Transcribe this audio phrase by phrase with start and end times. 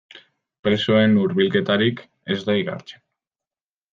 [0.67, 2.01] Presoen hurbilketarik
[2.37, 3.05] ez da igartzen.